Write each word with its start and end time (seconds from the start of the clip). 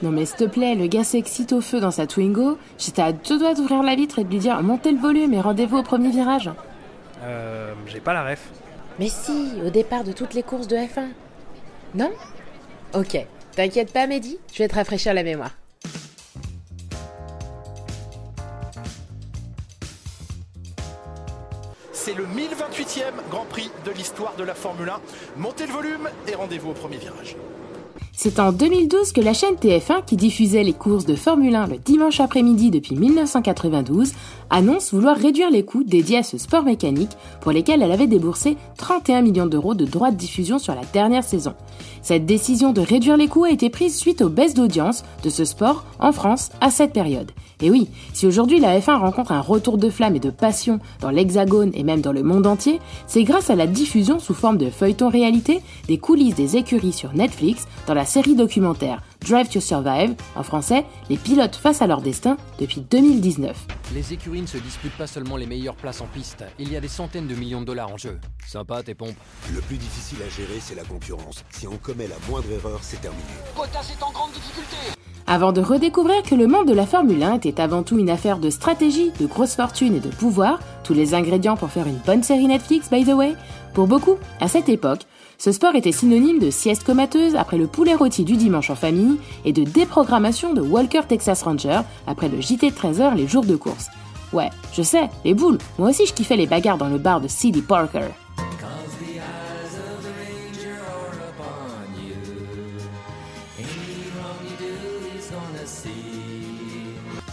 Non 0.00 0.10
mais 0.10 0.26
s'il 0.26 0.36
te 0.36 0.44
plaît, 0.44 0.76
le 0.76 0.86
gars 0.86 1.02
s'excite 1.02 1.52
au 1.52 1.60
feu 1.60 1.80
dans 1.80 1.90
sa 1.90 2.06
Twingo. 2.06 2.56
J'étais 2.78 3.02
à 3.02 3.12
deux 3.12 3.38
doigts 3.38 3.54
d'ouvrir 3.54 3.82
la 3.82 3.96
vitre 3.96 4.20
et 4.20 4.24
de 4.24 4.30
lui 4.30 4.38
dire 4.38 4.62
montez 4.62 4.92
le 4.92 4.98
volume 4.98 5.34
et 5.34 5.40
rendez-vous 5.40 5.78
au 5.78 5.82
premier 5.82 6.10
virage. 6.10 6.50
Euh, 7.24 7.74
j'ai 7.86 7.98
pas 7.98 8.12
la 8.12 8.24
ref. 8.24 8.50
Mais 9.00 9.08
si, 9.08 9.54
au 9.66 9.70
départ 9.70 10.04
de 10.04 10.12
toutes 10.12 10.34
les 10.34 10.44
courses 10.44 10.68
de 10.68 10.76
F1. 10.76 11.08
Non? 11.94 12.10
Ok, 12.94 13.18
t'inquiète 13.56 13.92
pas 13.92 14.06
Mehdi, 14.06 14.38
je 14.52 14.58
vais 14.58 14.68
te 14.68 14.74
rafraîchir 14.76 15.14
la 15.14 15.24
mémoire. 15.24 15.50
C'est 21.92 22.14
le 22.14 22.24
1028e 22.24 23.02
Grand 23.30 23.44
Prix 23.46 23.70
de 23.84 23.90
l'histoire 23.90 24.34
de 24.36 24.44
la 24.44 24.54
Formule 24.54 24.88
1. 24.88 25.00
Montez 25.36 25.66
le 25.66 25.72
volume 25.72 26.08
et 26.26 26.34
rendez-vous 26.34 26.70
au 26.70 26.74
premier 26.74 26.96
virage. 26.96 27.36
C'est 28.20 28.40
en 28.40 28.50
2012 28.50 29.12
que 29.12 29.20
la 29.20 29.32
chaîne 29.32 29.54
TF1, 29.54 30.04
qui 30.04 30.16
diffusait 30.16 30.64
les 30.64 30.72
courses 30.72 31.06
de 31.06 31.14
Formule 31.14 31.54
1 31.54 31.68
le 31.68 31.78
dimanche 31.78 32.18
après-midi 32.18 32.72
depuis 32.72 32.96
1992, 32.96 34.10
annonce 34.50 34.92
vouloir 34.92 35.16
réduire 35.16 35.52
les 35.52 35.64
coûts 35.64 35.84
dédiés 35.84 36.18
à 36.18 36.22
ce 36.24 36.36
sport 36.36 36.64
mécanique 36.64 37.12
pour 37.40 37.52
lesquels 37.52 37.80
elle 37.80 37.92
avait 37.92 38.08
déboursé 38.08 38.56
31 38.76 39.22
millions 39.22 39.46
d'euros 39.46 39.74
de 39.74 39.84
droits 39.84 40.10
de 40.10 40.16
diffusion 40.16 40.58
sur 40.58 40.74
la 40.74 40.82
dernière 40.92 41.22
saison. 41.22 41.54
Cette 42.02 42.26
décision 42.26 42.72
de 42.72 42.80
réduire 42.80 43.16
les 43.16 43.28
coûts 43.28 43.44
a 43.44 43.52
été 43.52 43.70
prise 43.70 43.96
suite 43.96 44.20
aux 44.20 44.28
baisses 44.28 44.54
d'audience 44.54 45.04
de 45.22 45.30
ce 45.30 45.44
sport 45.44 45.84
en 46.00 46.10
France 46.10 46.50
à 46.60 46.72
cette 46.72 46.92
période. 46.92 47.30
Et 47.60 47.70
oui, 47.70 47.88
si 48.12 48.26
aujourd'hui 48.26 48.60
la 48.60 48.78
F1 48.78 48.98
rencontre 48.98 49.32
un 49.32 49.40
retour 49.40 49.78
de 49.78 49.90
flamme 49.90 50.14
et 50.14 50.20
de 50.20 50.30
passion 50.30 50.78
dans 51.00 51.10
l'Hexagone 51.10 51.72
et 51.74 51.82
même 51.82 52.00
dans 52.00 52.12
le 52.12 52.22
monde 52.22 52.46
entier, 52.46 52.80
c'est 53.06 53.24
grâce 53.24 53.50
à 53.50 53.56
la 53.56 53.66
diffusion 53.66 54.20
sous 54.20 54.34
forme 54.34 54.58
de 54.58 54.70
feuilleton 54.70 55.08
réalité 55.08 55.60
des 55.88 55.98
coulisses 55.98 56.36
des 56.36 56.56
écuries 56.56 56.92
sur 56.92 57.12
Netflix 57.14 57.66
dans 57.88 57.94
la 57.94 58.04
série 58.08 58.34
documentaire 58.34 59.02
Drive 59.20 59.50
to 59.50 59.60
Survive, 59.60 60.14
en 60.34 60.42
français, 60.42 60.86
les 61.10 61.18
pilotes 61.18 61.56
face 61.56 61.82
à 61.82 61.86
leur 61.86 62.00
destin 62.00 62.38
depuis 62.58 62.80
2019. 62.80 63.66
Les 63.94 64.12
écuries 64.14 64.40
ne 64.40 64.46
se 64.46 64.56
disputent 64.56 64.96
pas 64.96 65.06
seulement 65.06 65.36
les 65.36 65.46
meilleures 65.46 65.76
places 65.76 66.00
en 66.00 66.06
piste, 66.06 66.44
il 66.58 66.72
y 66.72 66.76
a 66.76 66.80
des 66.80 66.88
centaines 66.88 67.26
de 67.26 67.34
millions 67.34 67.60
de 67.60 67.66
dollars 67.66 67.92
en 67.92 67.98
jeu. 67.98 68.18
Sympa 68.46 68.82
tes 68.82 68.94
pompes. 68.94 69.16
Le 69.52 69.60
plus 69.60 69.76
difficile 69.76 70.18
à 70.26 70.28
gérer, 70.30 70.58
c'est 70.58 70.74
la 70.74 70.84
concurrence. 70.84 71.44
Si 71.50 71.68
on 71.68 71.76
commet 71.76 72.08
la 72.08 72.16
moindre 72.30 72.50
erreur, 72.50 72.78
c'est 72.80 73.00
terminé. 73.00 73.22
Bottas 73.54 73.92
est 73.92 74.02
en 74.02 74.10
grande 74.10 74.32
difficulté 74.32 74.76
avant 75.28 75.52
de 75.52 75.60
redécouvrir 75.60 76.22
que 76.22 76.34
le 76.34 76.46
monde 76.46 76.66
de 76.66 76.72
la 76.72 76.86
Formule 76.86 77.22
1 77.22 77.34
était 77.34 77.60
avant 77.60 77.82
tout 77.82 77.98
une 77.98 78.08
affaire 78.08 78.38
de 78.38 78.48
stratégie, 78.48 79.12
de 79.20 79.26
grosse 79.26 79.54
fortune 79.54 79.94
et 79.94 80.00
de 80.00 80.08
pouvoir, 80.08 80.58
tous 80.84 80.94
les 80.94 81.14
ingrédients 81.14 81.56
pour 81.56 81.68
faire 81.68 81.86
une 81.86 82.00
bonne 82.06 82.22
série 82.22 82.46
Netflix 82.46 82.88
by 82.90 83.04
the 83.04 83.12
way, 83.12 83.34
pour 83.74 83.86
beaucoup, 83.86 84.16
à 84.40 84.48
cette 84.48 84.70
époque, 84.70 85.02
ce 85.36 85.52
sport 85.52 85.76
était 85.76 85.92
synonyme 85.92 86.38
de 86.38 86.50
sieste 86.50 86.82
comateuse 86.82 87.36
après 87.36 87.58
le 87.58 87.66
poulet 87.66 87.94
rôti 87.94 88.24
du 88.24 88.36
dimanche 88.36 88.70
en 88.70 88.74
famille 88.74 89.18
et 89.44 89.52
de 89.52 89.64
déprogrammation 89.64 90.54
de 90.54 90.62
Walker 90.62 91.02
Texas 91.06 91.42
Ranger 91.42 91.80
après 92.06 92.30
le 92.30 92.40
JT 92.40 92.70
de 92.70 92.74
13h 92.74 93.14
les 93.14 93.28
jours 93.28 93.44
de 93.44 93.54
course. 93.54 93.88
Ouais, 94.32 94.50
je 94.72 94.82
sais, 94.82 95.10
les 95.26 95.34
boules, 95.34 95.58
moi 95.78 95.90
aussi 95.90 96.06
je 96.06 96.14
kiffais 96.14 96.36
les 96.36 96.46
bagarres 96.46 96.78
dans 96.78 96.88
le 96.88 96.98
bar 96.98 97.20
de 97.20 97.28
C.D. 97.28 97.60
Parker. 97.60 98.08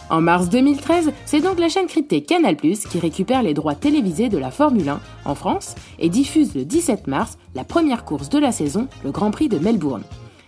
En 0.10 0.22
mars 0.22 0.50
2013, 0.50 1.12
c'est 1.26 1.42
donc 1.42 1.60
la 1.60 1.68
chaîne 1.68 1.88
cryptée 1.88 2.22
Canal+, 2.22 2.56
qui 2.56 3.00
récupère 3.00 3.42
les 3.42 3.56
droits 3.56 3.74
télévisés 3.74 4.30
de 4.30 4.38
la 4.38 4.52
Formule 4.52 4.90
1 4.90 5.00
en 5.26 5.36
France 5.36 5.74
et 5.98 6.10
diffuse 6.10 6.54
le 6.54 6.64
17 6.64 7.08
mars 7.08 7.40
la 7.56 7.64
première 7.64 8.06
course 8.06 8.30
de 8.30 8.38
la 8.38 8.52
saison, 8.52 8.88
le 9.04 9.12
Grand 9.12 9.32
Prix 9.32 9.50
de 9.50 9.58
Melbourne. 9.58 10.04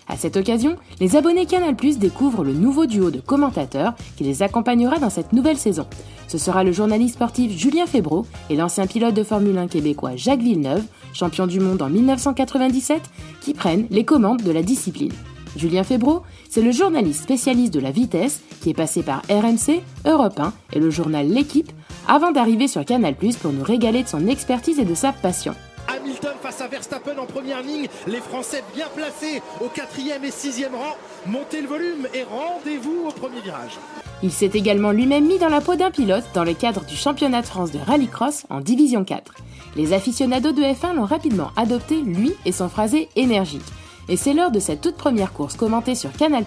À 0.08 0.16
cette 0.16 0.38
occasion, 0.38 0.76
les 1.00 1.16
abonnés 1.16 1.48
Canal+ 1.48 1.76
découvrent 1.98 2.44
le 2.44 2.54
nouveau 2.54 2.86
duo 2.86 3.10
de 3.10 3.20
commentateurs 3.20 3.96
qui 4.16 4.24
les 4.24 4.44
accompagnera 4.44 5.00
dans 5.00 5.10
cette 5.10 5.34
nouvelle 5.34 5.58
saison. 5.58 5.88
Ce 6.28 6.38
sera 6.38 6.64
le 6.64 6.72
journaliste 6.72 7.16
sportif 7.16 7.52
Julien 7.52 7.88
Febro 7.88 8.26
et 8.50 8.56
l'ancien 8.56 8.86
pilote 8.86 9.16
de 9.16 9.24
Formule 9.24 9.58
1 9.58 9.68
québécois 9.68 10.16
Jacques 10.16 10.42
Villeneuve, 10.42 10.84
champion 11.14 11.48
du 11.48 11.60
monde 11.60 11.82
en 11.82 11.90
1997, 11.90 13.02
qui 13.42 13.54
prennent 13.54 13.88
les 13.90 14.06
commandes 14.06 14.44
de 14.44 14.52
la 14.52 14.62
discipline. 14.62 15.14
Julien 15.58 15.84
Febro, 15.84 16.24
c'est 16.50 16.62
le 16.62 16.72
journaliste 16.72 17.24
spécialiste 17.24 17.74
de 17.74 17.80
la 17.80 17.92
vitesse 17.92 18.42
qui 18.62 18.70
est 18.70 18.74
passé 18.74 19.04
par 19.04 19.22
RMC, 19.30 19.82
Europe 20.06 20.40
1 20.40 20.54
et 20.74 20.80
le 20.80 20.90
journal 20.90 21.28
L'équipe 21.28 21.72
avant 22.08 22.32
d'arriver 22.32 22.68
sur 22.68 22.86
Canal 22.86 23.16
pour 23.16 23.52
nous 23.52 23.64
régaler 23.64 24.04
de 24.04 24.08
son 24.08 24.28
expertise 24.28 24.80
et 24.80 24.86
de 24.86 24.96
sa 24.96 25.12
passion. 25.12 25.54
Hamilton 25.88 26.34
face 26.42 26.62
à 26.62 26.68
Verstappen 26.68 27.18
en 27.18 27.26
première 27.26 27.62
ligne, 27.62 27.88
les 28.08 28.20
Français 28.20 28.64
bien 28.76 28.88
placés 28.94 29.42
au 29.62 29.68
quatrième 29.70 30.24
et 30.24 30.32
sixième 30.32 30.76
rang. 30.76 30.96
Montez 31.26 31.62
le 31.62 31.68
volume 31.68 32.08
et 32.14 32.24
rendez-vous 32.24 33.08
au 33.08 33.12
premier 33.12 33.42
virage. 33.42 33.78
Il 34.24 34.32
s'est 34.32 34.52
également 34.54 34.92
lui-même 34.92 35.28
mis 35.28 35.38
dans 35.38 35.50
la 35.50 35.62
peau 35.62 35.76
d'un 35.76 35.92
pilote 35.92 36.26
dans 36.34 36.44
le 36.44 36.54
cadre 36.54 36.84
du 36.86 36.96
championnat 36.96 37.42
de 37.42 37.48
France 37.48 37.72
de 37.72 37.80
rallycross 37.80 38.46
en 38.50 38.62
Division 38.62 39.04
4. 39.04 39.34
Les 39.76 39.94
aficionados 39.94 40.54
de 40.54 40.64
F1 40.64 40.96
l'ont 40.96 41.06
rapidement 41.06 41.52
adopté, 41.56 42.02
lui 42.02 42.34
et 42.46 42.52
son 42.52 42.68
phrasé 42.68 43.10
énergique. 43.16 43.62
Et 44.10 44.18
c'est 44.18 44.34
lors 44.34 44.52
de 44.52 44.60
cette 44.60 44.82
toute 44.82 44.96
première 44.96 45.34
course 45.34 45.56
commentée 45.56 45.96
sur 45.96 46.12
Canal+, 46.14 46.46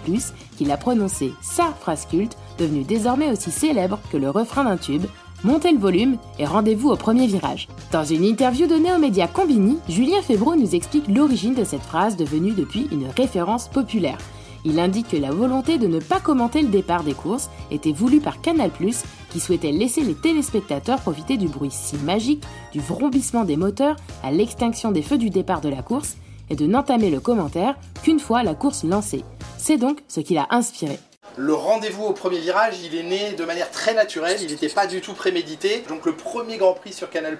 qu'il 0.57 0.71
a 0.71 0.77
prononcé 0.77 1.33
sa 1.41 1.65
phrase 1.79 2.05
culte, 2.05 2.37
devenue 2.57 2.83
désormais 2.83 3.31
aussi 3.31 3.51
célèbre 3.51 3.99
que 4.11 4.17
le 4.17 4.29
refrain 4.29 4.63
d'un 4.63 4.77
tube, 4.77 5.05
Montez 5.43 5.71
le 5.71 5.79
volume 5.79 6.17
et 6.37 6.45
rendez-vous 6.45 6.89
au 6.89 6.95
premier 6.95 7.25
virage. 7.25 7.67
Dans 7.91 8.03
une 8.03 8.23
interview 8.23 8.67
donnée 8.67 8.93
aux 8.93 8.99
médias 8.99 9.27
Combini, 9.27 9.79
Julien 9.89 10.21
Febro 10.21 10.55
nous 10.55 10.75
explique 10.75 11.07
l'origine 11.07 11.55
de 11.55 11.63
cette 11.63 11.81
phrase 11.81 12.15
devenue 12.15 12.51
depuis 12.51 12.87
une 12.91 13.07
référence 13.07 13.67
populaire. 13.67 14.19
Il 14.65 14.79
indique 14.79 15.07
que 15.07 15.17
la 15.17 15.31
volonté 15.31 15.79
de 15.79 15.87
ne 15.87 15.99
pas 15.99 16.19
commenter 16.19 16.61
le 16.61 16.67
départ 16.67 17.03
des 17.03 17.15
courses 17.15 17.49
était 17.71 17.91
voulue 17.91 18.19
par 18.19 18.41
Canal+, 18.41 18.69
qui 19.31 19.39
souhaitait 19.39 19.71
laisser 19.71 20.03
les 20.03 20.13
téléspectateurs 20.13 21.01
profiter 21.01 21.37
du 21.37 21.47
bruit 21.47 21.71
si 21.71 21.97
magique, 21.97 22.43
du 22.71 22.79
vrombissement 22.79 23.43
des 23.43 23.57
moteurs 23.57 23.95
à 24.23 24.31
l'extinction 24.31 24.91
des 24.91 25.01
feux 25.01 25.17
du 25.17 25.31
départ 25.31 25.61
de 25.61 25.69
la 25.69 25.81
course, 25.81 26.17
et 26.51 26.55
de 26.55 26.67
n'entamer 26.67 27.09
le 27.09 27.19
commentaire 27.19 27.75
qu'une 28.03 28.19
fois 28.19 28.43
la 28.43 28.53
course 28.53 28.83
lancée. 28.83 29.23
C'est 29.57 29.77
donc 29.77 29.99
ce 30.07 30.19
qui 30.19 30.35
l'a 30.35 30.47
inspiré. 30.51 30.99
Le 31.37 31.53
rendez-vous 31.53 32.03
au 32.03 32.11
premier 32.11 32.39
virage, 32.39 32.75
il 32.83 32.93
est 32.93 33.03
né 33.03 33.31
de 33.31 33.45
manière 33.45 33.71
très 33.71 33.93
naturelle, 33.93 34.37
il 34.41 34.51
n'était 34.51 34.67
pas 34.67 34.85
du 34.85 34.99
tout 34.99 35.13
prémédité. 35.13 35.81
Donc 35.87 36.05
le 36.05 36.11
premier 36.11 36.57
Grand 36.57 36.73
Prix 36.73 36.91
sur 36.91 37.09
Canal+, 37.09 37.37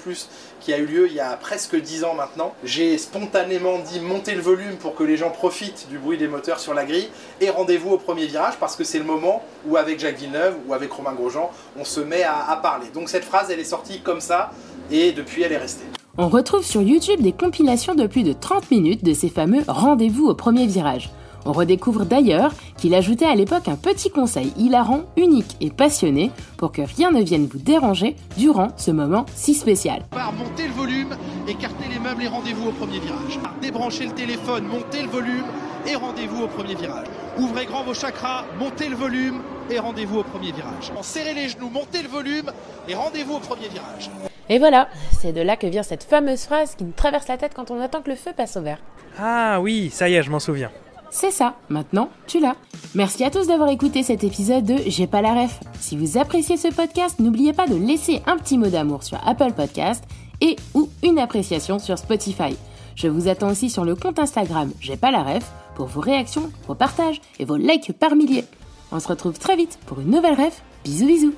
qui 0.61 0.73
a 0.73 0.77
eu 0.77 0.85
lieu 0.85 1.07
il 1.07 1.13
y 1.13 1.19
a 1.19 1.35
presque 1.35 1.75
10 1.75 2.05
ans 2.05 2.13
maintenant, 2.13 2.53
j'ai 2.63 2.97
spontanément 2.97 3.79
dit 3.79 3.99
monter 3.99 4.33
le 4.33 4.41
volume 4.41 4.77
pour 4.77 4.95
que 4.95 5.03
les 5.03 5.17
gens 5.17 5.29
profitent 5.29 5.89
du 5.89 5.97
bruit 5.97 6.17
des 6.17 6.29
moteurs 6.29 6.61
sur 6.61 6.73
la 6.73 6.85
grille 6.85 7.09
et 7.41 7.49
rendez-vous 7.49 7.89
au 7.89 7.97
premier 7.97 8.27
virage 8.27 8.53
parce 8.61 8.77
que 8.77 8.85
c'est 8.85 8.99
le 8.99 9.03
moment 9.03 9.43
où 9.67 9.75
avec 9.75 9.99
Jacques 9.99 10.19
Villeneuve 10.19 10.55
ou 10.67 10.73
avec 10.73 10.89
Romain 10.89 11.13
Grosjean, 11.13 11.51
on 11.77 11.83
se 11.83 11.99
met 11.99 12.23
à, 12.23 12.49
à 12.49 12.55
parler. 12.55 12.87
Donc 12.93 13.09
cette 13.09 13.25
phrase, 13.25 13.51
elle 13.51 13.59
est 13.59 13.65
sortie 13.65 13.99
comme 13.99 14.21
ça 14.21 14.51
et 14.89 15.11
depuis 15.11 15.43
elle 15.43 15.51
est 15.51 15.57
restée. 15.57 15.83
On 16.17 16.27
retrouve 16.27 16.65
sur 16.65 16.81
YouTube 16.81 17.21
des 17.21 17.31
compilations 17.31 17.95
de 17.95 18.05
plus 18.05 18.23
de 18.23 18.33
30 18.33 18.69
minutes 18.69 19.03
de 19.03 19.13
ces 19.13 19.29
fameux 19.29 19.63
rendez-vous 19.65 20.27
au 20.27 20.35
premier 20.35 20.67
virage. 20.67 21.09
On 21.45 21.53
redécouvre 21.53 22.05
d'ailleurs 22.05 22.51
qu'il 22.77 22.93
ajoutait 22.93 23.25
à 23.25 23.33
l'époque 23.33 23.69
un 23.69 23.77
petit 23.77 24.09
conseil 24.09 24.51
hilarant, 24.57 25.03
unique 25.15 25.55
et 25.61 25.69
passionné 25.71 26.29
pour 26.57 26.73
que 26.73 26.81
rien 26.81 27.11
ne 27.11 27.21
vienne 27.21 27.47
vous 27.47 27.59
déranger 27.59 28.17
durant 28.37 28.67
ce 28.75 28.91
moment 28.91 29.25
si 29.35 29.53
spécial. 29.53 30.03
Par 30.11 30.33
monter 30.33 30.67
le 30.67 30.73
volume, 30.73 31.15
écarter 31.47 31.85
les 31.89 31.99
meubles 31.99 32.23
et 32.23 32.27
rendez-vous 32.27 32.67
au 32.67 32.71
premier 32.73 32.99
virage. 32.99 33.39
Débranchez 33.61 34.05
le 34.05 34.11
téléphone, 34.11 34.65
montez 34.65 35.03
le 35.03 35.09
volume 35.09 35.45
et 35.87 35.95
rendez-vous 35.95 36.43
au 36.43 36.47
premier 36.47 36.75
virage. 36.75 37.07
Ouvrez 37.39 37.65
grand 37.65 37.85
vos 37.85 37.93
chakras, 37.93 38.43
montez 38.59 38.89
le 38.89 38.97
volume 38.97 39.39
et 39.69 39.79
rendez-vous 39.79 40.19
au 40.19 40.23
premier 40.23 40.51
virage. 40.51 40.91
Serrez 41.03 41.33
les 41.33 41.47
genoux, 41.47 41.69
montez 41.69 42.01
le 42.01 42.09
volume 42.09 42.51
et 42.89 42.95
rendez-vous 42.95 43.35
au 43.35 43.39
premier 43.39 43.69
virage. 43.69 44.11
Et 44.51 44.59
voilà, 44.59 44.89
c'est 45.17 45.31
de 45.31 45.39
là 45.39 45.55
que 45.55 45.65
vient 45.65 45.81
cette 45.81 46.03
fameuse 46.03 46.41
phrase 46.41 46.75
qui 46.75 46.83
nous 46.83 46.91
traverse 46.91 47.29
la 47.29 47.37
tête 47.37 47.53
quand 47.55 47.71
on 47.71 47.79
attend 47.79 48.01
que 48.01 48.09
le 48.09 48.17
feu 48.17 48.31
passe 48.35 48.57
au 48.57 48.61
vert. 48.61 48.79
Ah 49.17 49.61
oui, 49.61 49.89
ça 49.89 50.09
y 50.09 50.15
est, 50.15 50.23
je 50.23 50.29
m'en 50.29 50.41
souviens. 50.41 50.69
C'est 51.09 51.31
ça, 51.31 51.55
maintenant 51.69 52.09
tu 52.27 52.41
l'as. 52.41 52.57
Merci 52.93 53.23
à 53.23 53.29
tous 53.29 53.47
d'avoir 53.47 53.69
écouté 53.69 54.03
cet 54.03 54.25
épisode 54.25 54.65
de 54.65 54.75
J'ai 54.87 55.07
pas 55.07 55.21
la 55.21 55.43
ref. 55.43 55.57
Si 55.79 55.95
vous 55.95 56.17
appréciez 56.17 56.57
ce 56.57 56.67
podcast, 56.67 57.19
n'oubliez 57.19 57.53
pas 57.53 57.65
de 57.65 57.75
laisser 57.75 58.21
un 58.27 58.35
petit 58.35 58.57
mot 58.57 58.67
d'amour 58.67 59.03
sur 59.03 59.25
Apple 59.25 59.53
Podcast 59.53 60.03
et 60.41 60.57
ou 60.73 60.89
une 61.01 61.19
appréciation 61.19 61.79
sur 61.79 61.97
Spotify. 61.97 62.57
Je 62.97 63.07
vous 63.07 63.29
attends 63.29 63.51
aussi 63.51 63.69
sur 63.69 63.85
le 63.85 63.95
compte 63.95 64.19
Instagram 64.19 64.73
J'ai 64.81 64.97
pas 64.97 65.11
la 65.11 65.23
ref 65.23 65.49
pour 65.75 65.85
vos 65.85 66.01
réactions, 66.01 66.51
vos 66.67 66.75
partages 66.75 67.21
et 67.39 67.45
vos 67.45 67.55
likes 67.55 67.93
par 67.97 68.17
milliers. 68.17 68.45
On 68.91 68.99
se 68.99 69.07
retrouve 69.07 69.39
très 69.39 69.55
vite 69.55 69.79
pour 69.85 70.01
une 70.01 70.11
nouvelle 70.11 70.33
ref. 70.35 70.61
Bisous 70.83 71.07
bisous 71.07 71.33